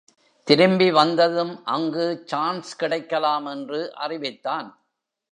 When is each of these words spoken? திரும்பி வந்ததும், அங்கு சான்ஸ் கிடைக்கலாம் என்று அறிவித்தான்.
திரும்பி 0.47 0.91
வந்ததும், 0.91 1.65
அங்கு 1.65 2.23
சான்ஸ் 2.25 2.75
கிடைக்கலாம் 2.75 3.45
என்று 3.45 3.95
அறிவித்தான். 3.95 4.69